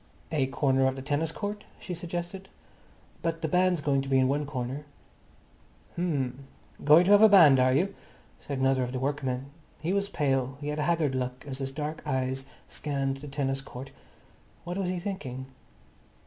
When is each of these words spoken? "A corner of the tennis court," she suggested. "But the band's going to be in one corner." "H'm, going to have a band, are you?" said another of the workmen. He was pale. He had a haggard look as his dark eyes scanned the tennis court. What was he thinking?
"A 0.31 0.47
corner 0.47 0.87
of 0.87 0.95
the 0.95 1.03
tennis 1.03 1.31
court," 1.31 1.63
she 1.79 1.93
suggested. 1.93 2.49
"But 3.21 3.43
the 3.43 3.47
band's 3.47 3.81
going 3.81 4.01
to 4.01 4.09
be 4.09 4.17
in 4.17 4.27
one 4.27 4.47
corner." 4.47 4.83
"H'm, 5.93 6.47
going 6.83 7.03
to 7.03 7.11
have 7.11 7.21
a 7.21 7.29
band, 7.29 7.59
are 7.59 7.71
you?" 7.71 7.93
said 8.39 8.57
another 8.57 8.81
of 8.81 8.93
the 8.93 8.99
workmen. 8.99 9.51
He 9.79 9.93
was 9.93 10.09
pale. 10.09 10.57
He 10.59 10.69
had 10.69 10.79
a 10.79 10.89
haggard 10.89 11.13
look 11.13 11.45
as 11.47 11.59
his 11.59 11.71
dark 11.71 12.01
eyes 12.03 12.47
scanned 12.67 13.17
the 13.17 13.27
tennis 13.27 13.61
court. 13.61 13.91
What 14.63 14.79
was 14.79 14.89
he 14.89 14.97
thinking? 14.97 15.45